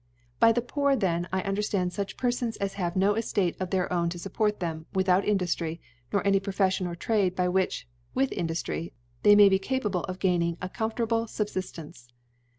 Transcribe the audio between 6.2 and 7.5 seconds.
any• Profeffion or Trade, by